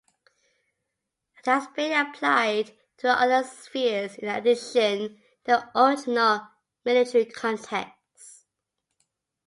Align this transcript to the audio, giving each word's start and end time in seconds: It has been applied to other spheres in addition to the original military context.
It 1.37 1.45
has 1.45 1.67
been 1.75 1.91
applied 1.91 2.71
to 2.97 3.07
other 3.11 3.47
spheres 3.47 4.15
in 4.15 4.29
addition 4.29 5.17
to 5.45 5.69
the 5.75 5.79
original 5.79 6.47
military 6.83 7.25
context. 7.25 8.47